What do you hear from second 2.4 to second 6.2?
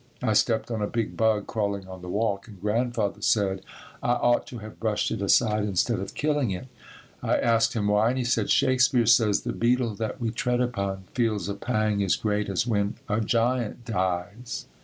and Grandfather said I ought to have brushed it aside instead of